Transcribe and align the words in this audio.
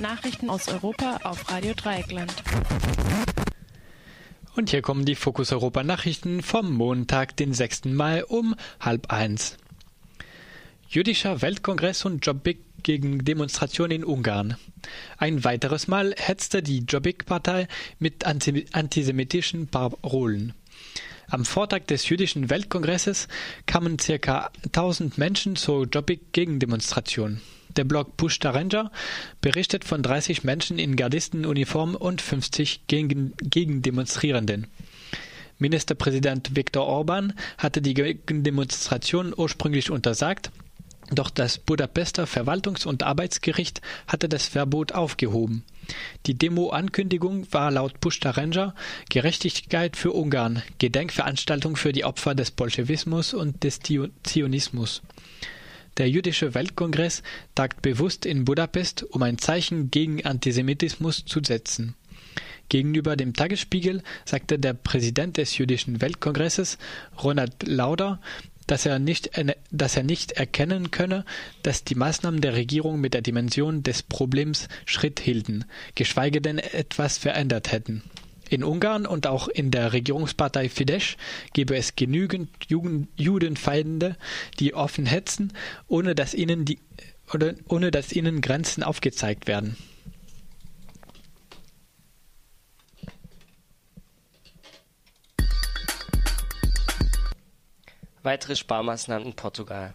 Nachrichten 0.00 0.48
aus 0.48 0.68
Europa 0.68 1.20
auf 1.24 1.50
Radio 1.50 1.74
Dreieckland. 1.74 2.32
Und 4.54 4.70
hier 4.70 4.82
kommen 4.82 5.04
die 5.04 5.14
Fokus 5.14 5.52
Europa 5.52 5.82
Nachrichten 5.82 6.42
vom 6.42 6.72
Montag, 6.72 7.36
den 7.36 7.52
6. 7.52 7.86
Mai 7.86 8.24
um 8.24 8.54
halb 8.80 9.10
eins. 9.12 9.56
Jüdischer 10.88 11.42
Weltkongress 11.42 12.04
und 12.04 12.24
Jobbik 12.24 12.60
gegen 12.82 13.24
Demonstrationen 13.24 13.92
in 13.92 14.04
Ungarn. 14.04 14.56
Ein 15.16 15.44
weiteres 15.44 15.88
Mal 15.88 16.14
hetzte 16.16 16.62
die 16.62 16.80
Jobbik-Partei 16.80 17.66
mit 17.98 18.24
antisemitischen 18.24 19.68
Parolen. 19.68 20.54
Am 21.28 21.44
Vortag 21.44 21.86
des 21.88 22.08
Jüdischen 22.08 22.50
Weltkongresses 22.50 23.28
kamen 23.66 23.96
ca. 23.96 24.50
1000 24.64 25.18
Menschen 25.18 25.56
zur 25.56 25.86
Jobbik-Gegendemonstration. 25.86 27.40
Der 27.76 27.84
Blog 27.84 28.16
Push 28.16 28.38
Ranger 28.42 28.90
berichtet 29.40 29.84
von 29.84 30.02
30 30.02 30.44
Menschen 30.44 30.78
in 30.78 30.96
Gardistenuniform 30.96 31.94
und 31.94 32.20
50 32.20 32.86
Gegendemonstrierenden. 32.86 34.66
Ministerpräsident 35.58 36.54
Viktor 36.54 36.86
Orban 36.86 37.32
hatte 37.58 37.82
die 37.82 37.94
Gegendemonstration 37.94 39.34
ursprünglich 39.36 39.90
untersagt, 39.90 40.50
doch 41.10 41.30
das 41.30 41.58
Budapester 41.58 42.24
Verwaltungs- 42.24 42.86
und 42.86 43.02
Arbeitsgericht 43.02 43.80
hatte 44.06 44.28
das 44.28 44.46
Verbot 44.46 44.92
aufgehoben. 44.92 45.64
Die 46.26 46.34
Demo-Ankündigung 46.34 47.50
war 47.50 47.70
laut 47.70 48.00
Pushta 48.00 48.30
Ranger 48.30 48.74
Gerechtigkeit 49.08 49.96
für 49.96 50.12
Ungarn, 50.12 50.62
Gedenkveranstaltung 50.78 51.76
für 51.76 51.92
die 51.92 52.04
Opfer 52.04 52.34
des 52.34 52.50
Bolschewismus 52.50 53.32
und 53.32 53.64
des 53.64 53.80
Zionismus. 53.80 55.02
Der 55.98 56.08
Jüdische 56.08 56.54
Weltkongress 56.54 57.24
tagt 57.56 57.82
bewusst 57.82 58.24
in 58.24 58.44
Budapest, 58.44 59.02
um 59.02 59.22
ein 59.22 59.36
Zeichen 59.36 59.90
gegen 59.90 60.24
Antisemitismus 60.24 61.24
zu 61.24 61.40
setzen. 61.42 61.96
Gegenüber 62.68 63.16
dem 63.16 63.34
Tagesspiegel 63.34 64.02
sagte 64.24 64.60
der 64.60 64.74
Präsident 64.74 65.38
des 65.38 65.58
Jüdischen 65.58 66.00
Weltkongresses, 66.00 66.78
Ronald 67.22 67.66
Lauder, 67.66 68.20
dass 68.68 68.86
er 68.86 69.00
nicht, 69.00 69.30
dass 69.72 69.96
er 69.96 70.04
nicht 70.04 70.32
erkennen 70.32 70.92
könne, 70.92 71.24
dass 71.62 71.82
die 71.82 71.96
Maßnahmen 71.96 72.42
der 72.42 72.54
Regierung 72.54 73.00
mit 73.00 73.14
der 73.14 73.22
Dimension 73.22 73.82
des 73.82 74.04
Problems 74.04 74.68
Schritt 74.84 75.18
hielten, 75.18 75.64
geschweige 75.96 76.40
denn 76.40 76.58
etwas 76.58 77.18
verändert 77.18 77.72
hätten. 77.72 78.04
In 78.50 78.64
Ungarn 78.64 79.06
und 79.06 79.26
auch 79.26 79.48
in 79.48 79.70
der 79.70 79.92
Regierungspartei 79.92 80.68
Fidesz 80.68 81.16
gebe 81.52 81.76
es 81.76 81.96
genügend 81.96 82.50
Judenfeinde, 82.68 84.16
die 84.58 84.74
offen 84.74 85.06
hetzen, 85.06 85.52
ohne 85.86 86.14
dass 86.14 86.34
ihnen 86.34 86.64
die 86.64 86.78
ohne 87.68 87.90
dass 87.90 88.12
ihnen 88.12 88.40
Grenzen 88.40 88.82
aufgezeigt 88.82 89.46
werden. 89.46 89.76
Weitere 98.22 98.56
Sparmaßnahmen 98.56 99.28
in 99.28 99.34
Portugal. 99.34 99.94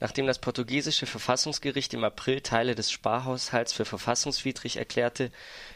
Nachdem 0.00 0.26
das 0.26 0.40
portugiesische 0.40 1.06
Verfassungsgericht 1.06 1.94
im 1.94 2.02
April 2.02 2.40
Teile 2.40 2.74
des 2.74 2.90
Sparhaushalts 2.90 3.72
für 3.72 3.84
verfassungswidrig 3.84 4.76
erklärte, 4.76 5.30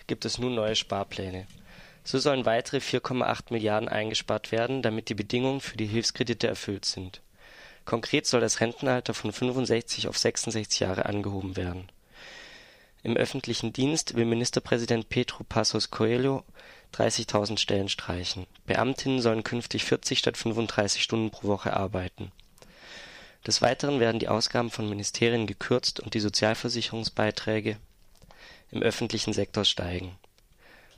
gibt 0.09 0.25
es 0.25 0.39
nun 0.39 0.56
neue 0.56 0.75
Sparpläne. 0.75 1.47
So 2.07 2.21
sollen 2.21 2.47
weitere 2.47 2.77
4,8 2.77 3.47
Milliarden 3.53 3.89
eingespart 3.89 4.53
werden, 4.53 4.81
damit 4.81 5.09
die 5.09 5.15
Bedingungen 5.15 5.61
für 5.61 5.77
die 5.77 5.87
Hilfskredite 5.87 6.47
erfüllt 6.47 6.85
sind. 6.85 7.21
Konkret 7.85 8.29
soll 8.29 8.41
das 8.41 8.61
Rentenalter 8.61 9.12
von 9.12 9.33
65 9.33 10.07
auf 10.07 10.17
66 10.17 10.79
Jahre 10.79 11.07
angehoben 11.07 11.57
werden. 11.57 11.89
Im 13.03 13.17
öffentlichen 13.17 13.73
Dienst 13.73 14.15
will 14.15 14.25
Ministerpräsident 14.25 15.09
Pedro 15.09 15.43
Passos 15.43 15.91
Coelho 15.91 16.45
30.000 16.95 17.59
Stellen 17.59 17.89
streichen. 17.89 18.47
Beamtinnen 18.67 19.21
sollen 19.21 19.43
künftig 19.43 19.84
40 19.84 20.21
statt 20.21 20.37
35 20.37 21.03
Stunden 21.03 21.33
pro 21.33 21.49
Woche 21.49 21.77
arbeiten. 21.77 22.31
Des 23.45 23.62
Weiteren 23.62 23.99
werden 23.99 24.21
die 24.21 24.28
Ausgaben 24.28 24.71
von 24.71 24.89
Ministerien 24.89 25.49
gekürzt 25.49 25.99
und 25.99 26.15
die 26.15 26.21
Sozialversicherungsbeiträge 26.21 27.78
im 28.71 28.83
öffentlichen 28.83 29.33
Sektor 29.33 29.65
steigen. 29.65 30.16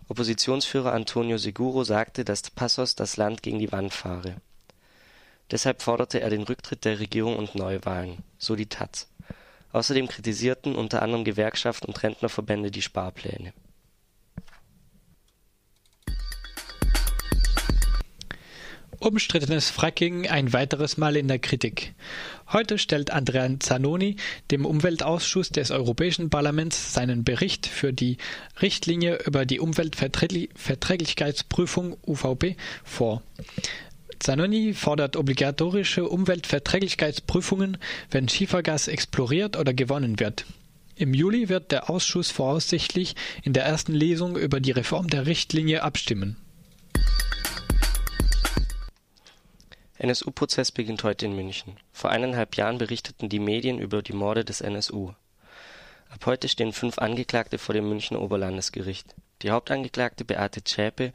Oppositionsführer 0.09 0.93
Antonio 0.93 1.39
Seguro 1.39 1.85
sagte, 1.85 2.25
dass 2.25 2.51
Passos 2.51 2.95
das 2.95 3.17
Land 3.17 3.43
gegen 3.43 3.59
die 3.59 3.73
Wand 3.73 3.93
fahre. 3.93 4.37
Deshalb 5.51 5.83
forderte 5.83 6.21
er 6.21 6.31
den 6.31 6.43
Rücktritt 6.43 6.85
der 6.85 6.99
Regierung 6.99 7.37
und 7.37 7.55
Neuwahlen, 7.55 8.19
so 8.39 8.57
die 8.57 8.67
taz. 8.69 9.09
Außerdem 9.73 10.09
kritisierten 10.09 10.75
unter 10.75 11.03
anderem 11.03 11.25
Gewerkschaften 11.25 11.87
und 11.87 12.03
Rentnerverbände 12.03 12.71
die 12.71 12.83
Sparpläne 12.83 13.53
Umstrittenes 19.01 19.71
Fracking 19.71 20.27
ein 20.27 20.53
weiteres 20.53 20.97
Mal 20.97 21.17
in 21.17 21.29
der 21.29 21.39
Kritik. 21.39 21.95
Heute 22.53 22.79
stellt 22.79 23.13
Andrea 23.13 23.49
Zanoni 23.61 24.17
dem 24.51 24.67
Umweltausschuss 24.67 25.51
des 25.51 25.71
Europäischen 25.71 26.31
Parlaments 26.31 26.95
seinen 26.95 27.23
Bericht 27.23 27.69
für 27.69 27.93
die 27.93 28.17
Richtlinie 28.61 29.21
über 29.25 29.47
die 29.47 29.61
Umweltverträglichkeitsprüfung 29.61 31.97
UVP 32.05 32.57
vor. 32.83 33.23
Zanoni 34.19 34.75
fordert 34.75 35.17
obligatorische 35.17 36.09
Umweltverträglichkeitsprüfungen, 36.09 37.77
wenn 38.11 38.29
Schiefergas 38.29 38.89
exploriert 38.89 39.57
oder 39.57 39.75
gewonnen 39.75 40.19
wird. 40.19 40.45
Im 40.97 41.15
Juli 41.15 41.49
wird 41.49 41.71
der 41.71 41.89
Ausschuss 41.89 42.33
voraussichtlich 42.33 43.15
in 43.45 43.53
der 43.53 43.65
ersten 43.65 43.93
Lesung 43.93 44.37
über 44.37 44.59
die 44.59 44.73
Reform 44.73 45.07
der 45.07 45.27
Richtlinie 45.27 45.85
abstimmen. 45.85 46.37
NSU-Prozess 49.99 50.71
beginnt 50.71 51.03
heute 51.03 51.27
in 51.27 51.35
München. 51.35 51.77
Vor 51.93 52.11
eineinhalb 52.11 52.55
Jahren 52.57 52.79
berichteten 52.79 53.29
die 53.29 53.41
Medien 53.41 53.81
über 53.81 54.01
die 54.01 54.13
Morde 54.13 54.45
des 54.45 54.61
NSU. 54.61 55.13
Ab 56.09 56.25
heute 56.25 56.49
stehen 56.49 56.73
fünf 56.73 56.99
Angeklagte 56.99 57.59
vor 57.59 57.75
dem 57.75 57.89
Münchner 57.89 58.23
Oberlandesgericht. 58.23 59.15
Die 59.43 59.51
Hauptangeklagte 59.51 60.25
Beate 60.25 60.63
Zschäpe, 60.63 61.13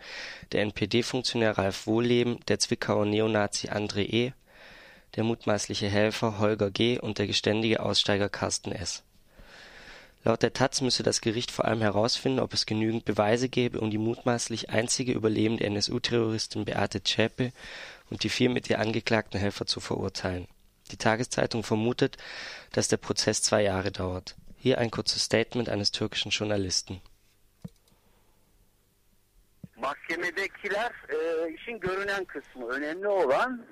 der 0.51 0.63
NPD-Funktionär 0.63 1.57
Ralf 1.57 1.87
Wohlleben, 1.87 2.39
der 2.47 2.59
Zwickauer 2.59 3.05
Neonazi 3.05 3.69
André 3.69 4.01
E., 4.01 4.33
der 5.15 5.23
mutmaßliche 5.23 5.87
Helfer 5.87 6.39
Holger 6.39 6.69
G. 6.69 6.99
und 6.99 7.19
der 7.19 7.27
geständige 7.27 7.81
Aussteiger 7.81 8.29
Carsten 8.29 8.71
S. 8.71 9.03
Laut 10.25 10.41
der 10.41 10.53
taz 10.53 10.79
müsse 10.79 11.03
das 11.03 11.19
Gericht 11.19 11.51
vor 11.51 11.65
allem 11.65 11.81
herausfinden, 11.81 12.39
ob 12.39 12.53
es 12.53 12.65
genügend 12.65 13.03
Beweise 13.03 13.49
gäbe, 13.49 13.81
um 13.81 13.91
die 13.91 13.97
mutmaßlich 13.97 14.69
einzige 14.69 15.11
überlebende 15.11 15.65
NSU-Terroristin 15.65 16.63
Beate 16.63 17.03
Zschäpe 17.03 17.51
und 18.09 18.23
die 18.23 18.29
vier 18.29 18.49
mit 18.49 18.69
ihr 18.69 18.79
angeklagten 18.79 19.39
Helfer 19.39 19.65
zu 19.65 19.81
verurteilen. 19.81 20.47
Die 20.91 20.97
Tageszeitung 20.97 21.63
vermutet, 21.63 22.17
dass 22.71 22.87
der 22.87 22.97
Prozess 22.97 23.41
zwei 23.41 23.63
Jahre 23.63 23.91
dauert. 23.91 24.35
Hier 24.57 24.77
ein 24.77 24.91
kurzes 24.91 25.23
Statement 25.23 25.67
eines 25.67 25.91
türkischen 25.91 26.29
Journalisten. 26.29 27.01
Mahkemedekiler 29.75 30.91
e, 31.09 31.49
işin 31.53 31.79
görünen 31.79 32.25
kısmı 32.25 32.67
önemli 32.67 33.07
olan 33.07 33.65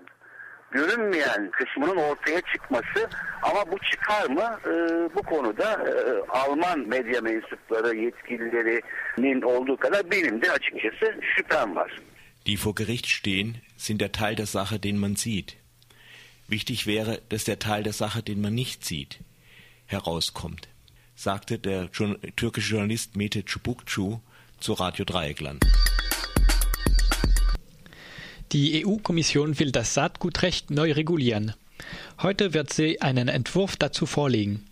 görünmeyen 0.71 1.51
kısmının 1.51 1.97
ortaya 1.97 2.41
çıkması 2.41 3.09
ama 3.41 3.71
bu 3.71 3.77
çıkar 3.91 4.29
mı 4.29 4.59
e, 4.65 4.71
bu 5.15 5.23
konuda 5.23 5.71
e, 5.73 5.91
Alman 6.29 6.79
medya 6.79 7.21
mensupları 7.21 7.95
yetkililerinin 7.95 9.41
olduğu 9.41 9.77
kadar 9.77 10.11
benim 10.11 10.41
de 10.41 10.51
açıkçası 10.51 11.15
şüphem 11.35 11.75
var. 11.75 11.91
Die 12.45 12.57
vor 12.65 12.75
Gericht 12.75 13.07
stehen, 13.07 13.55
sind 13.77 13.99
der 13.99 14.11
Teil 14.11 14.37
der 14.37 14.47
Sache, 14.47 14.83
den 14.83 14.97
man 14.97 15.15
sieht. 15.15 15.57
Wichtig 16.49 16.87
wäre, 16.87 17.19
dass 17.29 17.45
der 17.45 17.59
Teil 17.59 17.85
der 17.85 17.93
Sache, 17.93 18.21
den 18.27 18.41
man 18.41 18.55
nicht 18.55 18.83
sieht, 18.83 19.19
herauskommt, 19.87 20.67
sagte 21.15 21.63
der 21.63 21.89
türkische 22.35 22.75
Journalist 22.75 23.15
Mete 23.15 23.45
Çubukçu 23.45 24.19
zu 24.59 24.73
Radio 24.73 25.05
Dreieckland. 25.05 25.61
Die 28.51 28.85
EU-Kommission 28.85 29.59
will 29.59 29.71
das 29.71 29.93
Saatgutrecht 29.93 30.71
neu 30.71 30.91
regulieren. 30.91 31.53
Heute 32.21 32.53
wird 32.53 32.73
sie 32.73 33.01
einen 33.01 33.29
Entwurf 33.29 33.77
dazu 33.77 34.05
vorlegen. 34.05 34.65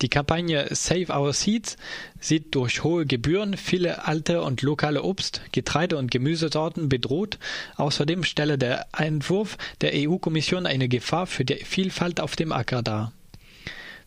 Die 0.00 0.08
Kampagne 0.08 0.68
Save 0.70 1.12
Our 1.12 1.32
Seeds 1.32 1.76
sieht 2.20 2.54
durch 2.54 2.84
hohe 2.84 3.04
Gebühren 3.04 3.56
viele 3.56 4.04
alte 4.06 4.42
und 4.42 4.62
lokale 4.62 5.02
Obst-, 5.02 5.40
Getreide- 5.50 5.96
und 5.96 6.12
Gemüsesorten 6.12 6.88
bedroht. 6.88 7.38
Außerdem 7.76 8.22
stelle 8.22 8.58
der 8.58 8.86
Entwurf 8.96 9.58
der 9.80 9.90
EU-Kommission 9.94 10.64
eine 10.64 10.88
Gefahr 10.88 11.26
für 11.26 11.44
die 11.44 11.56
Vielfalt 11.64 12.20
auf 12.20 12.36
dem 12.36 12.52
Acker 12.52 12.82
dar. 12.82 13.12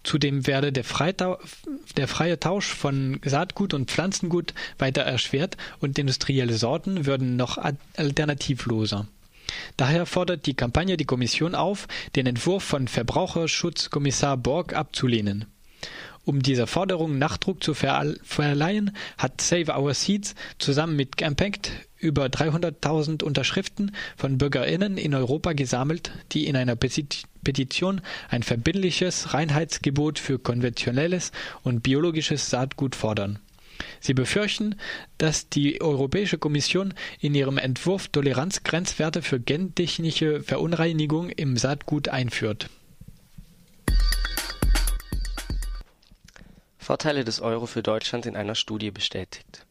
Zudem 0.03 0.47
werde 0.47 0.71
der, 0.71 0.85
der, 1.97 2.07
freie 2.07 2.39
Tausch 2.39 2.67
von 2.67 3.19
Saatgut 3.23 3.73
und 3.73 3.91
Pflanzengut 3.91 4.53
weiter 4.77 5.01
erschwert 5.01 5.57
und 5.79 5.99
industrielle 5.99 6.53
Sorten 6.53 7.05
würden 7.05 7.35
noch 7.35 7.57
alternativloser. 7.57 9.07
Daher 9.77 10.05
fordert 10.05 10.45
die 10.45 10.53
Kampagne 10.53 10.95
die 10.95 11.05
Kommission 11.05 11.55
auf, 11.55 11.87
den 12.15 12.27
Entwurf 12.27 12.63
von 12.63 12.87
Verbraucherschutzkommissar 12.87 14.37
Borg 14.37 14.73
abzulehnen. 14.73 15.45
Um 16.25 16.43
dieser 16.43 16.67
Forderung 16.67 17.17
Nachdruck 17.17 17.63
zu 17.63 17.73
verleihen, 17.73 18.95
hat 19.17 19.41
Save 19.41 19.75
Our 19.75 19.93
Seeds 19.93 20.35
zusammen 20.59 20.95
mit 20.95 21.17
Campact 21.17 21.71
über 21.97 22.25
300.000 22.25 23.23
Unterschriften 23.23 23.95
von 24.15 24.37
BürgerInnen 24.37 24.97
in 24.97 25.15
Europa 25.15 25.53
gesammelt, 25.53 26.11
die 26.31 26.45
in 26.45 26.55
einer 26.55 26.75
Petition 27.49 28.01
ein 28.29 28.43
verbindliches 28.43 29.33
Reinheitsgebot 29.33 30.19
für 30.19 30.37
konventionelles 30.37 31.31
und 31.63 31.81
biologisches 31.81 32.51
Saatgut 32.51 32.95
fordern. 32.95 33.39
Sie 33.99 34.13
befürchten, 34.13 34.75
dass 35.17 35.49
die 35.49 35.81
Europäische 35.81 36.37
Kommission 36.37 36.93
in 37.19 37.33
ihrem 37.33 37.57
Entwurf 37.57 38.07
Toleranzgrenzwerte 38.09 39.23
für 39.23 39.39
gentechnische 39.39 40.43
Verunreinigung 40.43 41.31
im 41.31 41.57
Saatgut 41.57 42.09
einführt. 42.09 42.69
Vorteile 46.77 47.23
des 47.23 47.41
Euro 47.41 47.65
für 47.65 47.81
Deutschland 47.81 48.27
in 48.27 48.35
einer 48.35 48.53
Studie 48.53 48.91
bestätigt. 48.91 49.65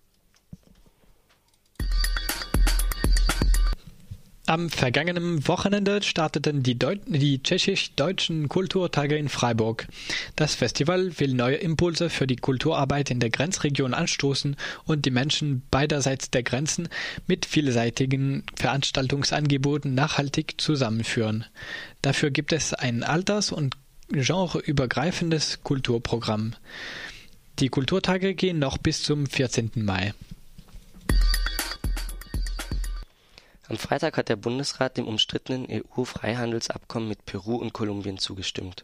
Am 4.52 4.70
vergangenen 4.70 5.48
Wochenende 5.48 6.04
starteten 6.04 6.62
die, 6.62 6.78
die 6.78 7.42
tschechisch-deutschen 7.42 8.50
Kulturtage 8.50 9.16
in 9.16 9.30
Freiburg. 9.30 9.88
Das 10.36 10.56
Festival 10.56 11.18
will 11.20 11.34
neue 11.34 11.56
Impulse 11.56 12.10
für 12.10 12.28
die 12.28 12.36
Kulturarbeit 12.36 13.12
in 13.12 13.22
der 13.22 13.30
Grenzregion 13.30 13.94
anstoßen 13.94 14.58
und 14.84 15.06
die 15.06 15.10
Menschen 15.10 15.62
beiderseits 15.72 16.32
der 16.32 16.44
Grenzen 16.44 16.90
mit 17.28 17.46
vielseitigen 17.46 18.44
Veranstaltungsangeboten 18.58 19.94
nachhaltig 19.94 20.56
zusammenführen. 20.58 21.46
Dafür 22.02 22.30
gibt 22.30 22.52
es 22.52 22.74
ein 22.74 23.04
alters- 23.04 23.54
und 23.54 23.78
genreübergreifendes 24.10 25.64
Kulturprogramm. 25.64 26.56
Die 27.60 27.70
Kulturtage 27.70 28.34
gehen 28.34 28.60
noch 28.60 28.78
bis 28.78 29.02
zum 29.02 29.28
14. 29.28 29.72
Mai. 29.76 30.14
Am 33.72 33.78
Freitag 33.78 34.18
hat 34.18 34.28
der 34.28 34.36
Bundesrat 34.36 34.98
dem 34.98 35.08
umstrittenen 35.08 35.66
EU-Freihandelsabkommen 35.72 37.08
mit 37.08 37.26
Peru 37.26 37.56
und 37.56 37.72
Kolumbien 37.72 38.18
zugestimmt. 38.18 38.84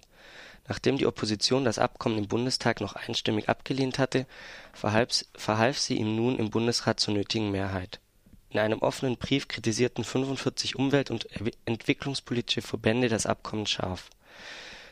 Nachdem 0.69 0.97
die 0.97 1.05
Opposition 1.05 1.65
das 1.65 1.77
Abkommen 1.77 2.17
im 2.17 2.29
Bundestag 2.29 2.79
noch 2.79 2.95
einstimmig 2.95 3.49
abgelehnt 3.49 3.99
hatte, 3.99 4.25
verhalf 4.71 5.77
sie 5.77 5.97
ihm 5.97 6.15
nun 6.15 6.39
im 6.39 6.51
Bundesrat 6.51 7.01
zur 7.01 7.15
nötigen 7.15 7.51
Mehrheit. 7.51 7.99
In 8.49 8.59
einem 8.59 8.79
offenen 8.79 9.17
Brief 9.17 9.49
kritisierten 9.49 10.05
45 10.05 10.77
umwelt- 10.77 11.11
und 11.11 11.27
entwicklungspolitische 11.65 12.61
Verbände 12.61 13.09
das 13.09 13.25
Abkommen 13.25 13.67
scharf. 13.67 14.09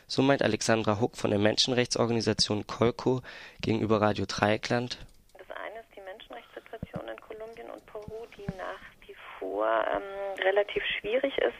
So 0.06 0.20
meint 0.20 0.42
Alexandra 0.42 1.00
Huck 1.00 1.16
von 1.16 1.30
der 1.30 1.38
Menschenrechtsorganisation 1.38 2.66
Colco 2.66 3.22
gegenüber 3.62 4.02
Radio 4.02 4.26
Dreieckland. 4.26 4.98
Das 5.38 5.56
eine 5.56 5.80
ist 5.80 5.88
die 5.96 6.02
Menschenrechtssituation 6.02 7.08
in 7.08 7.18
Kolumbien 7.18 7.70
und 7.70 7.86
Peru, 7.86 8.26
die 8.36 8.44
nach 8.58 8.85
vor 9.56 9.86
ähm, 9.90 10.44
relativ 10.44 10.82
schwierig 11.00 11.36
ist. 11.38 11.56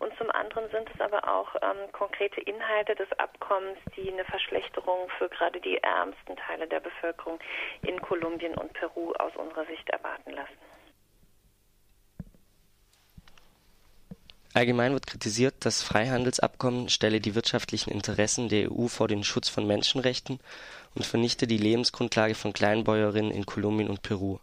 Und 0.00 0.12
zum 0.18 0.30
anderen 0.30 0.70
sind 0.70 0.88
es 0.94 1.00
aber 1.00 1.26
auch 1.26 1.48
ähm, 1.62 1.90
konkrete 1.92 2.42
Inhalte 2.42 2.94
des 2.94 3.08
Abkommens, 3.18 3.78
die 3.96 4.12
eine 4.12 4.24
Verschlechterung 4.24 5.08
für 5.16 5.30
gerade 5.30 5.58
die 5.60 5.78
ärmsten 5.78 6.36
Teile 6.36 6.68
der 6.68 6.80
Bevölkerung 6.80 7.38
in 7.82 8.00
Kolumbien 8.02 8.54
und 8.54 8.72
Peru 8.74 9.12
aus 9.12 9.32
unserer 9.36 9.64
Sicht 9.64 9.88
erwarten 9.88 10.32
lassen. 10.32 10.58
Allgemein 14.52 14.92
wird 14.92 15.06
kritisiert, 15.06 15.54
das 15.60 15.82
Freihandelsabkommen 15.82 16.88
stelle 16.88 17.20
die 17.20 17.34
wirtschaftlichen 17.34 17.90
Interessen 17.90 18.48
der 18.48 18.70
EU 18.70 18.88
vor 18.88 19.08
den 19.08 19.24
Schutz 19.24 19.48
von 19.48 19.66
Menschenrechten 19.66 20.40
und 20.94 21.06
vernichte 21.06 21.46
die 21.46 21.58
Lebensgrundlage 21.58 22.34
von 22.34 22.52
Kleinbäuerinnen 22.52 23.30
in 23.30 23.46
Kolumbien 23.46 23.88
und 23.88 24.02
Peru. 24.02 24.38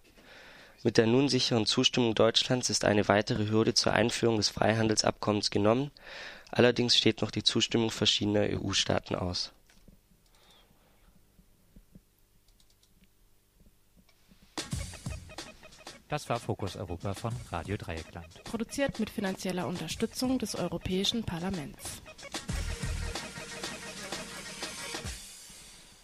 Mit 0.85 0.97
der 0.97 1.07
nun 1.07 1.29
sicheren 1.29 1.65
Zustimmung 1.65 2.13
Deutschlands 2.13 2.69
ist 2.69 2.85
eine 2.85 3.07
weitere 3.07 3.49
Hürde 3.49 3.73
zur 3.73 3.93
Einführung 3.93 4.37
des 4.37 4.49
Freihandelsabkommens 4.49 5.49
genommen, 5.49 5.89
allerdings 6.51 6.95
steht 6.95 7.21
noch 7.21 7.31
die 7.31 7.41
Zustimmung 7.41 7.89
verschiedener 7.89 8.41
EU-Staaten 8.41 9.15
aus. 9.15 9.51
Das 16.07 16.29
war 16.29 16.39
Fokus 16.39 16.75
Europa 16.75 17.15
von 17.15 17.33
Radio 17.51 17.77
Dreieckland. 17.77 18.43
Produziert 18.43 18.99
mit 18.99 19.09
finanzieller 19.09 19.65
Unterstützung 19.65 20.37
des 20.37 20.53
Europäischen 20.53 21.23
Parlaments. 21.23 22.03